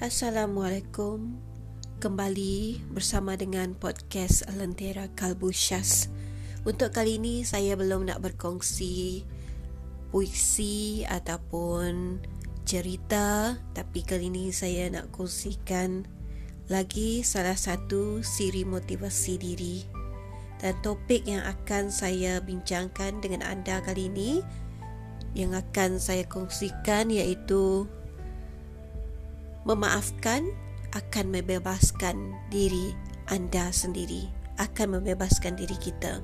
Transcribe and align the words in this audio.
Assalamualaikum. 0.00 1.36
Kembali 2.00 2.80
bersama 2.88 3.36
dengan 3.36 3.76
podcast 3.76 4.48
Lentera 4.56 5.12
Kalbu 5.12 5.52
Syas 5.52 6.08
Untuk 6.64 6.96
kali 6.96 7.20
ini 7.20 7.44
saya 7.44 7.76
belum 7.76 8.08
nak 8.08 8.24
berkongsi 8.24 9.28
Puisi 10.08 11.04
ataupun 11.04 12.24
cerita 12.64 13.60
Tapi 13.76 14.00
kali 14.00 14.32
ini 14.32 14.48
saya 14.48 14.88
nak 14.88 15.12
kongsikan 15.12 16.08
Lagi 16.72 17.20
salah 17.20 17.60
satu 17.60 18.24
siri 18.24 18.64
motivasi 18.64 19.36
diri. 19.36 19.84
Dan 20.60 20.76
topik 20.80 21.28
yang 21.28 21.44
akan 21.44 21.92
saya 21.92 22.40
bincangkan 22.40 23.20
dengan 23.20 23.44
anda 23.44 23.84
kali 23.84 24.08
ini 24.08 24.40
Yang 25.32 25.62
akan 25.62 25.90
saya 26.02 26.24
kongsikan 26.26 27.10
iaitu 27.10 27.86
memaafkan 29.62 30.46
akan 30.90 31.26
membebaskan 31.30 32.34
diri 32.50 32.90
anda 33.30 33.70
sendiri, 33.70 34.26
akan 34.58 34.98
membebaskan 34.98 35.54
diri 35.54 35.78
kita. 35.78 36.18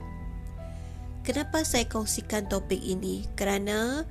Kenapa 1.23 1.63
saya 1.63 1.87
kongsikan 1.87 2.51
topik 2.51 2.83
ini? 2.83 3.27
Kerana 3.35 4.07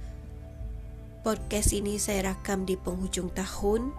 podcast 1.23 1.75
ini 1.75 1.99
saya 1.99 2.31
rakam 2.31 2.63
di 2.63 2.79
penghujung 2.79 3.31
tahun 3.35 3.91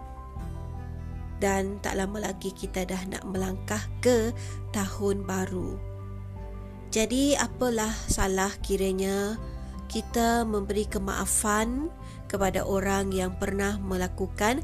dan 1.37 1.77
tak 1.85 1.97
lama 1.97 2.17
lagi 2.29 2.49
kita 2.53 2.85
dah 2.85 3.01
nak 3.09 3.23
melangkah 3.29 3.81
ke 4.01 4.33
tahun 4.73 5.25
baru. 5.25 5.77
Jadi 6.89 7.37
apalah 7.37 7.93
salah 8.09 8.49
kiranya 8.65 9.37
kita 9.87 10.43
memberi 10.43 10.85
kemaafan 10.85 11.87
kepada 12.27 12.67
orang 12.67 13.09
yang 13.15 13.33
pernah 13.39 13.79
melakukan 13.79 14.61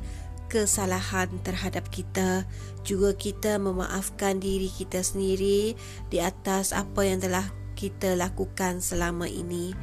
kesalahan 0.52 1.32
terhadap 1.42 1.90
kita. 1.90 2.46
Juga 2.86 3.16
kita 3.16 3.58
memaafkan 3.58 4.38
diri 4.38 4.70
kita 4.70 5.02
sendiri 5.02 5.74
di 6.12 6.18
atas 6.20 6.76
apa 6.76 7.08
yang 7.08 7.24
telah 7.24 7.50
kita 7.74 8.14
lakukan 8.14 8.84
selama 8.84 9.26
ini. 9.26 9.74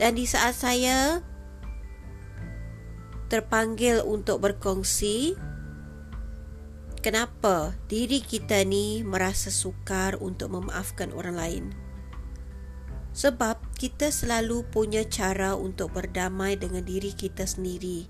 Dan 0.00 0.18
di 0.18 0.26
saat 0.26 0.58
saya 0.58 1.22
terpanggil 3.28 4.00
untuk 4.02 4.40
berkongsi 4.40 5.36
kenapa 7.04 7.76
diri 7.86 8.24
kita 8.24 8.64
ni 8.64 9.04
merasa 9.04 9.52
sukar 9.52 10.16
untuk 10.18 10.56
memaafkan 10.56 11.12
orang 11.12 11.36
lain 11.36 11.64
sebab 13.18 13.58
kita 13.74 14.14
selalu 14.14 14.62
punya 14.70 15.02
cara 15.02 15.58
untuk 15.58 15.90
berdamai 15.90 16.54
dengan 16.54 16.86
diri 16.86 17.10
kita 17.10 17.50
sendiri. 17.50 18.06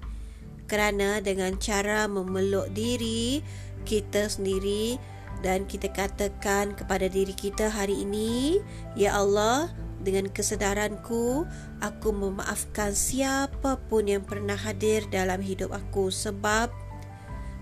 Kerana 0.68 1.24
dengan 1.24 1.56
cara 1.56 2.04
memeluk 2.04 2.68
diri 2.76 3.40
kita 3.88 4.28
sendiri 4.28 5.00
dan 5.40 5.64
kita 5.64 5.88
katakan 5.96 6.76
kepada 6.76 7.08
diri 7.08 7.32
kita 7.32 7.72
hari 7.72 8.04
ini 8.04 8.60
ya 9.00 9.16
Allah 9.16 9.72
dengan 10.04 10.28
kesedaranku 10.28 11.48
aku 11.80 12.08
memaafkan 12.12 12.92
siapapun 12.92 14.12
yang 14.12 14.28
pernah 14.28 14.60
hadir 14.60 15.08
dalam 15.08 15.40
hidup 15.40 15.72
aku. 15.72 16.12
Sebab 16.12 16.68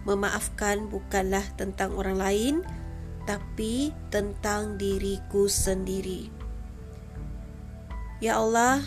memaafkan 0.02 0.90
bukanlah 0.90 1.46
tentang 1.54 1.94
orang 1.94 2.18
lain 2.18 2.54
tapi 3.22 3.94
tentang 4.10 4.74
diriku 4.82 5.46
sendiri 5.46 6.35
ya 8.20 8.40
Allah 8.40 8.82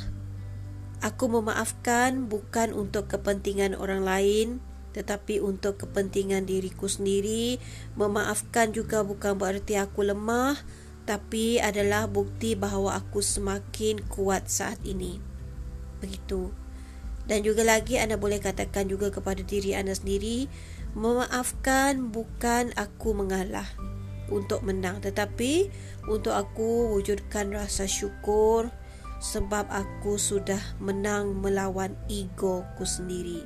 Aku 0.99 1.31
memaafkan 1.31 2.27
bukan 2.27 2.75
untuk 2.75 3.08
kepentingan 3.08 3.72
orang 3.80 4.03
lain 4.03 4.59
tetapi 4.91 5.39
untuk 5.39 5.80
kepentingan 5.80 6.44
diriku 6.44 6.91
sendiri. 6.91 7.55
Memaafkan 7.95 8.75
juga 8.75 9.07
bukan 9.07 9.40
bererti 9.40 9.79
aku 9.79 10.03
lemah 10.03 10.59
tapi 11.07 11.57
adalah 11.63 12.06
bukti 12.12 12.53
bahawa 12.59 13.00
aku 13.00 13.23
semakin 13.23 14.03
kuat 14.12 14.51
saat 14.51 14.78
ini. 14.84 15.23
Begitu. 16.03 16.51
Dan 17.23 17.47
juga 17.47 17.63
lagi 17.63 17.96
anda 17.96 18.19
boleh 18.19 18.44
katakan 18.44 18.91
juga 18.91 19.07
kepada 19.13 19.40
diri 19.40 19.78
anda 19.78 19.94
sendiri, 19.96 20.50
memaafkan 20.97 22.11
bukan 22.11 22.75
aku 22.75 23.16
mengalah 23.16 23.69
untuk 24.28 24.67
menang 24.67 25.00
tetapi 25.00 25.72
untuk 26.11 26.35
aku 26.35 26.94
wujudkan 26.97 27.50
rasa 27.53 27.90
syukur 27.90 28.69
sebab 29.19 29.68
aku 29.68 30.16
sudah 30.16 30.59
menang 30.80 31.38
melawan 31.40 31.96
egoku 32.07 32.88
sendiri. 32.88 33.44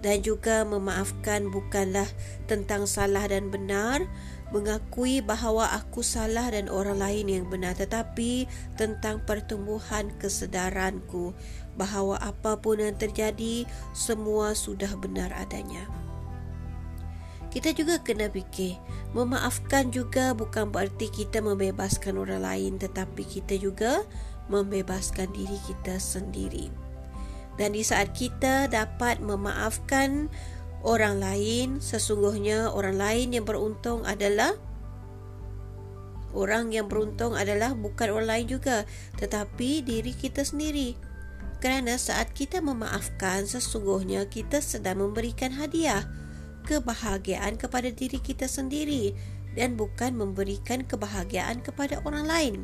Dan 0.00 0.24
juga 0.24 0.64
memaafkan 0.64 1.52
bukanlah 1.52 2.08
tentang 2.48 2.88
salah 2.88 3.28
dan 3.28 3.52
benar, 3.52 4.00
mengakui 4.48 5.20
bahawa 5.20 5.76
aku 5.76 6.00
salah 6.00 6.48
dan 6.48 6.72
orang 6.72 6.96
lain 6.96 7.26
yang 7.28 7.46
benar 7.52 7.76
tetapi 7.76 8.48
tentang 8.80 9.20
pertumbuhan 9.28 10.08
kesedaranku 10.16 11.36
bahawa 11.76 12.16
apapun 12.24 12.80
yang 12.80 12.96
terjadi 12.96 13.68
semua 13.92 14.56
sudah 14.56 14.90
benar 14.96 15.36
adanya. 15.36 15.99
Kita 17.50 17.74
juga 17.74 17.98
kena 17.98 18.30
fikir, 18.30 18.78
memaafkan 19.10 19.90
juga 19.90 20.30
bukan 20.38 20.70
berarti 20.70 21.10
kita 21.10 21.42
membebaskan 21.42 22.14
orang 22.14 22.46
lain 22.46 22.78
tetapi 22.78 23.26
kita 23.26 23.58
juga 23.58 24.06
membebaskan 24.46 25.30
diri 25.34 25.58
kita 25.66 25.98
sendiri. 25.98 26.70
Dan 27.58 27.74
di 27.74 27.82
saat 27.82 28.14
kita 28.14 28.70
dapat 28.70 29.18
memaafkan 29.18 30.30
orang 30.86 31.18
lain, 31.18 31.82
sesungguhnya 31.82 32.70
orang 32.70 32.96
lain 32.96 33.28
yang 33.34 33.44
beruntung 33.44 34.06
adalah 34.06 34.54
orang 36.30 36.70
yang 36.70 36.86
beruntung 36.86 37.34
adalah 37.34 37.74
bukan 37.74 38.14
orang 38.14 38.28
lain 38.30 38.46
juga 38.46 38.86
tetapi 39.18 39.82
diri 39.82 40.14
kita 40.14 40.46
sendiri. 40.46 40.94
Kerana 41.60 42.00
saat 42.00 42.32
kita 42.32 42.64
memaafkan, 42.64 43.44
sesungguhnya 43.44 44.24
kita 44.30 44.64
sedang 44.64 45.04
memberikan 45.04 45.52
hadiah 45.52 46.08
kebahagiaan 46.64 47.56
kepada 47.60 47.88
diri 47.92 48.20
kita 48.20 48.46
sendiri 48.46 49.12
dan 49.58 49.74
bukan 49.74 50.14
memberikan 50.14 50.86
kebahagiaan 50.86 51.60
kepada 51.64 51.98
orang 52.06 52.26
lain. 52.26 52.56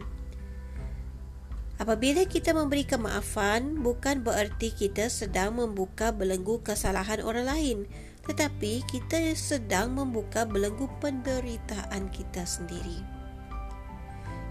Apabila 1.77 2.25
kita 2.25 2.57
memberi 2.57 2.89
kemaafan, 2.89 3.85
bukan 3.85 4.25
bererti 4.25 4.73
kita 4.73 5.13
sedang 5.13 5.61
membuka 5.61 6.09
belenggu 6.09 6.65
kesalahan 6.65 7.21
orang 7.21 7.45
lain, 7.45 7.79
tetapi 8.25 8.81
kita 8.89 9.37
sedang 9.37 9.93
membuka 9.93 10.49
belenggu 10.49 10.89
penderitaan 11.05 12.09
kita 12.09 12.49
sendiri. 12.49 13.05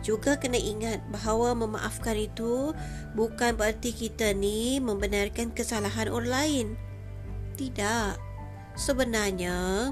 Juga 0.06 0.38
kena 0.38 0.62
ingat 0.62 1.02
bahawa 1.10 1.58
memaafkan 1.58 2.14
itu 2.14 2.78
bukan 3.18 3.58
bererti 3.58 3.90
kita 3.90 4.38
ni 4.38 4.78
membenarkan 4.78 5.50
kesalahan 5.50 6.14
orang 6.14 6.30
lain. 6.30 6.68
Tidak. 7.58 8.35
Sebenarnya 8.76 9.92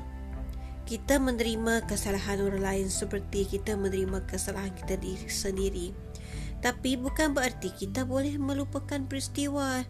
kita 0.84 1.16
menerima 1.16 1.88
kesalahan 1.88 2.44
orang 2.44 2.60
lain 2.60 2.88
seperti 2.92 3.48
kita 3.48 3.80
menerima 3.80 4.28
kesalahan 4.28 4.76
kita 4.76 5.00
diri 5.00 5.28
sendiri. 5.32 5.88
Tapi 6.60 7.00
bukan 7.00 7.32
berarti 7.32 7.72
kita 7.72 8.04
boleh 8.04 8.36
melupakan 8.36 9.00
peristiwa 9.08 9.88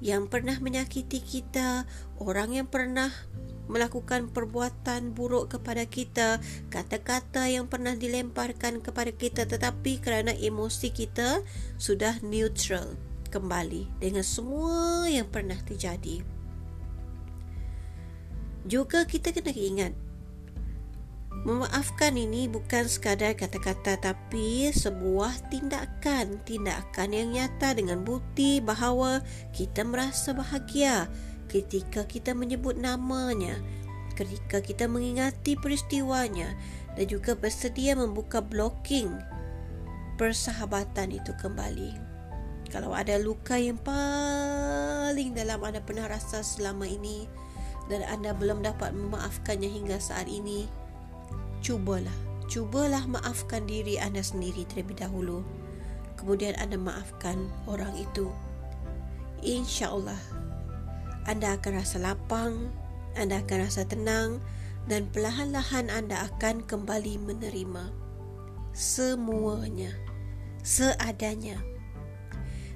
yang 0.00 0.26
pernah 0.32 0.56
menyakiti 0.58 1.20
kita, 1.20 1.84
orang 2.18 2.56
yang 2.56 2.68
pernah 2.68 3.12
melakukan 3.70 4.28
perbuatan 4.32 5.14
buruk 5.14 5.56
kepada 5.56 5.86
kita, 5.86 6.42
kata-kata 6.68 7.46
yang 7.48 7.70
pernah 7.70 7.94
dilemparkan 7.94 8.82
kepada 8.82 9.12
kita 9.14 9.46
tetapi 9.46 10.02
kerana 10.02 10.34
emosi 10.34 10.90
kita 10.90 11.44
sudah 11.78 12.18
neutral 12.24 12.96
kembali 13.32 13.88
dengan 14.02 14.24
semua 14.26 15.08
yang 15.08 15.28
pernah 15.28 15.56
terjadi. 15.64 16.41
Juga 18.62 19.02
kita 19.02 19.34
kena 19.34 19.50
ingat 19.50 19.90
Memaafkan 21.42 22.14
ini 22.14 22.46
bukan 22.46 22.86
sekadar 22.86 23.34
kata-kata 23.34 23.98
tapi 23.98 24.70
sebuah 24.70 25.50
tindakan. 25.50 26.38
Tindakan 26.46 27.10
yang 27.10 27.34
nyata 27.34 27.74
dengan 27.74 28.06
bukti 28.06 28.62
bahawa 28.62 29.26
kita 29.50 29.82
merasa 29.82 30.30
bahagia 30.30 31.10
Ketika 31.50 32.06
kita 32.06 32.38
menyebut 32.38 32.78
namanya 32.78 33.58
Ketika 34.14 34.62
kita 34.62 34.86
mengingati 34.86 35.58
peristiwanya 35.58 36.54
Dan 36.94 37.10
juga 37.10 37.34
bersedia 37.34 37.98
membuka 37.98 38.38
blocking 38.38 39.10
Persahabatan 40.22 41.18
itu 41.18 41.34
kembali. 41.34 41.98
Kalau 42.70 42.94
ada 42.96 43.18
luka 43.20 43.60
yang 43.60 43.76
paling 43.76 45.36
dalam 45.36 45.60
anda 45.60 45.82
pernah 45.84 46.08
rasa 46.08 46.40
selama 46.40 46.88
ini 46.88 47.28
dan 47.92 48.00
anda 48.08 48.32
belum 48.32 48.64
dapat 48.64 48.96
memaafkannya 48.96 49.68
hingga 49.68 50.00
saat 50.00 50.24
ini, 50.24 50.64
cubalah. 51.60 52.16
Cubalah 52.48 53.04
maafkan 53.08 53.68
diri 53.68 54.00
anda 54.00 54.24
sendiri 54.24 54.64
terlebih 54.68 54.96
dahulu. 54.96 55.44
Kemudian 56.16 56.56
anda 56.56 56.80
maafkan 56.80 57.52
orang 57.68 57.92
itu. 57.96 58.32
insya-Allah 59.42 60.42
anda 61.26 61.54
akan 61.54 61.82
rasa 61.82 61.98
lapang, 62.02 62.70
anda 63.14 63.42
akan 63.42 63.66
rasa 63.66 63.86
tenang 63.86 64.42
dan 64.90 65.06
perlahan-lahan 65.14 65.86
anda 65.90 66.26
akan 66.30 66.66
kembali 66.66 67.22
menerima 67.22 67.90
semuanya 68.74 69.94
seadanya. 70.66 71.58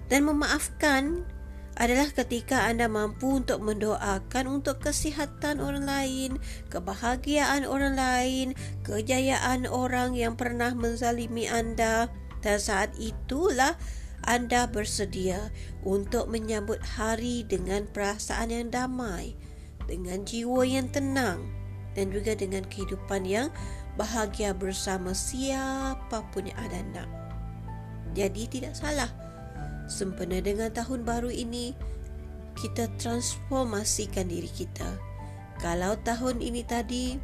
Dan 0.07 0.23
memaafkan 0.23 1.27
adalah 1.77 2.09
ketika 2.09 2.65
anda 2.65 2.89
mampu 2.89 3.45
untuk 3.45 3.61
mendoakan 3.61 4.49
untuk 4.49 4.81
kesihatan 4.81 5.61
orang 5.61 5.85
lain, 5.85 6.31
kebahagiaan 6.73 7.69
orang 7.69 7.95
lain, 7.95 8.47
kejayaan 8.81 9.69
orang 9.69 10.17
yang 10.17 10.41
pernah 10.41 10.73
menzalimi 10.73 11.45
anda 11.45 12.09
dan 12.41 12.57
saat 12.57 12.97
itulah 12.97 13.77
anda 14.25 14.65
bersedia 14.67 15.53
untuk 15.85 16.33
menyambut 16.33 16.81
hari 16.83 17.45
dengan 17.45 17.85
perasaan 17.93 18.51
yang 18.51 18.73
damai, 18.73 19.37
dengan 19.85 20.25
jiwa 20.25 20.65
yang 20.65 20.89
tenang 20.89 21.45
dan 21.93 22.09
juga 22.09 22.33
dengan 22.33 22.65
kehidupan 22.65 23.29
yang 23.29 23.53
bahagia 24.01 24.57
bersama 24.57 25.13
siapapun 25.13 26.49
yang 26.49 26.59
anda 26.69 26.81
nak. 26.93 27.09
Jadi 28.17 28.49
tidak 28.49 28.73
salah. 28.73 29.26
Sempena 29.87 30.43
dengan 30.43 30.75
tahun 30.75 31.07
baru 31.07 31.31
ini, 31.31 31.71
kita 32.59 32.91
transformasikan 32.99 34.27
diri 34.27 34.51
kita. 34.51 34.99
Kalau 35.63 35.95
tahun 36.03 36.43
ini 36.43 36.67
tadi, 36.67 37.17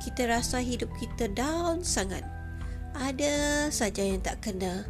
kita 0.00 0.30
rasa 0.30 0.62
hidup 0.62 0.88
kita 0.96 1.26
down 1.32 1.82
sangat. 1.82 2.22
Ada 2.96 3.68
saja 3.74 4.06
yang 4.06 4.22
tak 4.22 4.46
kena. 4.46 4.86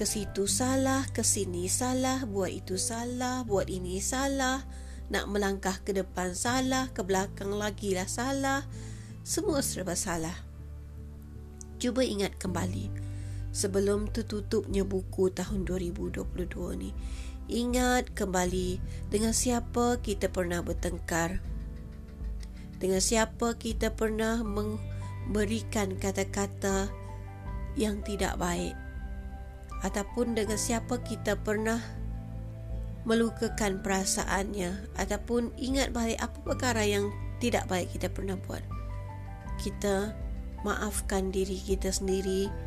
Ke 0.00 0.04
situ 0.04 0.48
salah, 0.48 1.06
ke 1.12 1.20
sini 1.24 1.68
salah, 1.68 2.24
buat 2.24 2.52
itu 2.52 2.76
salah, 2.80 3.44
buat 3.44 3.68
ini 3.68 4.00
salah. 4.00 4.64
Nak 5.12 5.24
melangkah 5.30 5.78
ke 5.86 5.94
depan 5.94 6.34
salah, 6.34 6.90
ke 6.90 7.04
belakang 7.04 7.54
lagi 7.54 7.94
lah 7.94 8.10
salah. 8.10 8.66
Semua 9.22 9.62
serba 9.62 9.94
salah. 9.94 10.34
Cuba 11.76 12.02
ingat 12.02 12.40
kembali 12.40 13.15
sebelum 13.56 14.12
tertutupnya 14.12 14.84
buku 14.84 15.32
tahun 15.32 15.64
2022 15.64 16.20
ni. 16.76 16.92
Ingat 17.48 18.12
kembali 18.12 18.76
dengan 19.08 19.32
siapa 19.32 19.96
kita 20.04 20.28
pernah 20.28 20.60
bertengkar. 20.60 21.40
Dengan 22.76 23.00
siapa 23.00 23.56
kita 23.56 23.96
pernah 23.96 24.44
memberikan 24.44 25.96
kata-kata 25.96 26.92
yang 27.80 28.04
tidak 28.04 28.36
baik. 28.36 28.76
Ataupun 29.80 30.36
dengan 30.36 30.60
siapa 30.60 31.00
kita 31.00 31.40
pernah 31.40 31.80
melukakan 33.08 33.80
perasaannya. 33.80 34.92
Ataupun 35.00 35.56
ingat 35.56 35.96
balik 35.96 36.20
apa 36.20 36.36
perkara 36.44 36.84
yang 36.84 37.08
tidak 37.40 37.64
baik 37.72 37.88
kita 37.96 38.12
pernah 38.12 38.36
buat. 38.36 38.60
Kita 39.56 40.12
maafkan 40.66 41.30
diri 41.30 41.56
kita 41.56 41.94
sendiri 41.94 42.65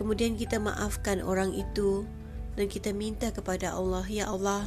Kemudian 0.00 0.32
kita 0.32 0.56
maafkan 0.56 1.20
orang 1.20 1.52
itu 1.52 2.08
dan 2.56 2.72
kita 2.72 2.88
minta 2.96 3.28
kepada 3.28 3.76
Allah, 3.76 4.00
Ya 4.08 4.32
Allah, 4.32 4.64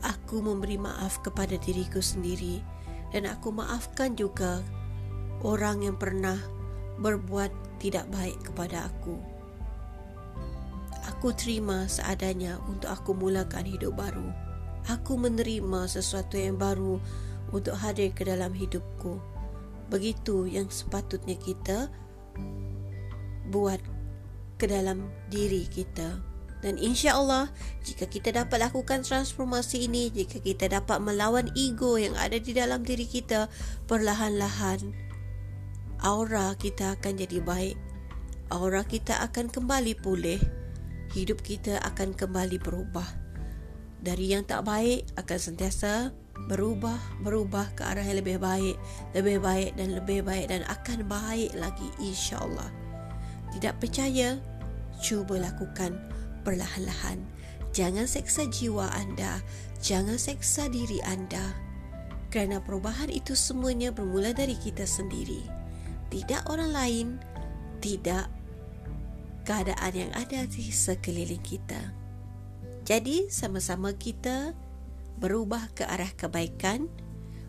aku 0.00 0.40
memberi 0.40 0.80
maaf 0.80 1.20
kepada 1.20 1.60
diriku 1.60 2.00
sendiri 2.00 2.64
dan 3.12 3.28
aku 3.28 3.52
maafkan 3.52 4.16
juga 4.16 4.64
orang 5.44 5.84
yang 5.84 6.00
pernah 6.00 6.40
berbuat 7.04 7.52
tidak 7.76 8.08
baik 8.08 8.40
kepada 8.48 8.88
aku. 8.88 9.20
Aku 11.12 11.36
terima 11.36 11.84
seadanya 11.84 12.56
untuk 12.72 12.88
aku 12.88 13.12
mulakan 13.12 13.68
hidup 13.68 13.92
baru. 13.92 14.32
Aku 14.88 15.20
menerima 15.20 15.84
sesuatu 15.84 16.40
yang 16.40 16.56
baru 16.56 16.96
untuk 17.52 17.76
hadir 17.76 18.08
ke 18.16 18.24
dalam 18.24 18.56
hidupku. 18.56 19.20
Begitu 19.92 20.48
yang 20.48 20.66
sepatutnya 20.72 21.36
kita 21.36 21.92
buat 23.48 23.78
ke 24.56 24.66
dalam 24.68 25.08
diri 25.28 25.68
kita. 25.68 26.36
Dan 26.64 26.80
insya 26.80 27.14
Allah, 27.20 27.52
jika 27.84 28.08
kita 28.08 28.32
dapat 28.32 28.58
lakukan 28.58 29.04
transformasi 29.04 29.86
ini, 29.86 30.08
jika 30.08 30.40
kita 30.40 30.72
dapat 30.72 30.98
melawan 30.98 31.52
ego 31.52 32.00
yang 32.00 32.16
ada 32.16 32.40
di 32.40 32.56
dalam 32.56 32.82
diri 32.82 33.04
kita, 33.04 33.46
perlahan-lahan 33.86 34.90
aura 36.00 36.56
kita 36.56 36.96
akan 36.96 37.12
jadi 37.22 37.38
baik. 37.44 37.76
Aura 38.50 38.82
kita 38.82 39.20
akan 39.26 39.52
kembali 39.52 39.94
pulih. 40.00 40.40
Hidup 41.12 41.44
kita 41.44 41.78
akan 41.86 42.16
kembali 42.16 42.58
berubah. 42.58 43.06
Dari 44.00 44.34
yang 44.34 44.42
tak 44.46 44.66
baik 44.66 45.06
akan 45.18 45.38
sentiasa 45.38 46.10
berubah, 46.46 46.98
berubah 47.24 47.72
ke 47.74 47.82
arah 47.82 48.04
yang 48.04 48.20
lebih 48.20 48.38
baik, 48.38 48.76
lebih 49.16 49.40
baik 49.40 49.70
dan 49.74 49.96
lebih 49.96 50.20
baik 50.22 50.52
dan 50.52 50.62
akan 50.68 51.08
baik 51.08 51.50
lagi 51.56 51.88
insya 51.98 52.38
Allah. 52.38 52.85
Tidak 53.56 53.80
percaya? 53.80 54.36
Cuba 55.00 55.40
lakukan 55.40 55.96
perlahan-lahan. 56.44 57.24
Jangan 57.72 58.04
seksa 58.04 58.44
jiwa 58.52 58.84
anda. 58.92 59.40
Jangan 59.80 60.20
seksa 60.20 60.68
diri 60.68 61.00
anda. 61.08 61.56
Kerana 62.28 62.60
perubahan 62.60 63.08
itu 63.08 63.32
semuanya 63.32 63.96
bermula 63.96 64.36
dari 64.36 64.60
kita 64.60 64.84
sendiri. 64.84 65.40
Tidak 66.12 66.52
orang 66.52 66.68
lain. 66.68 67.06
Tidak 67.80 68.28
keadaan 69.48 69.94
yang 69.96 70.12
ada 70.12 70.44
di 70.44 70.68
sekeliling 70.68 71.40
kita. 71.40 71.96
Jadi, 72.84 73.32
sama-sama 73.32 73.96
kita 73.96 74.52
berubah 75.16 75.72
ke 75.72 75.88
arah 75.88 76.12
kebaikan 76.12 76.92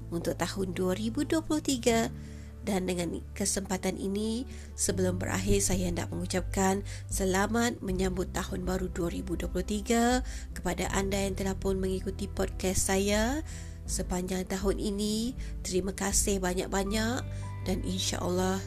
untuk 0.07 0.39
tahun 0.39 0.71
2023 0.71 2.36
dan 2.67 2.83
dengan 2.83 3.23
kesempatan 3.31 3.95
ini 3.95 4.43
sebelum 4.75 5.15
berakhir 5.15 5.63
saya 5.63 5.87
hendak 5.87 6.11
mengucapkan 6.11 6.83
selamat 7.07 7.79
menyambut 7.79 8.27
tahun 8.35 8.67
baru 8.67 8.91
2023 8.91 10.51
kepada 10.51 10.85
anda 10.91 11.15
yang 11.15 11.39
telah 11.39 11.55
pun 11.55 11.79
mengikuti 11.79 12.27
podcast 12.27 12.91
saya 12.91 13.39
sepanjang 13.87 14.43
tahun 14.51 14.83
ini. 14.83 15.31
Terima 15.63 15.95
kasih 15.95 16.43
banyak-banyak 16.43 17.23
dan 17.63 17.77
insya-Allah 17.87 18.59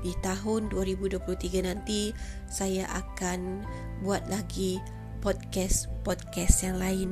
di 0.00 0.16
tahun 0.24 0.72
2023 0.72 1.68
nanti 1.68 2.16
saya 2.48 2.88
akan 2.96 3.60
buat 4.00 4.24
lagi 4.32 4.80
podcast-podcast 5.20 6.64
yang 6.64 6.76
lain 6.80 7.10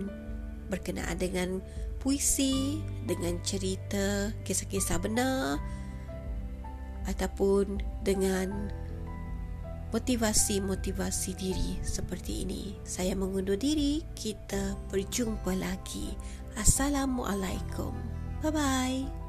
berkenaan 0.73 1.21
dengan 1.21 1.61
puisi 2.01 2.81
dengan 3.05 3.37
cerita 3.45 4.33
kisah-kisah 4.45 5.01
benar 5.01 5.61
ataupun 7.07 7.83
dengan 8.03 8.71
motivasi-motivasi 9.93 11.31
diri 11.37 11.71
seperti 11.85 12.49
ini. 12.49 12.63
Saya 12.83 13.13
mengundur 13.13 13.61
diri, 13.61 14.01
kita 14.17 14.75
berjumpa 14.89 15.53
lagi. 15.53 16.17
Assalamualaikum. 16.57 17.93
Bye-bye. 18.41 19.22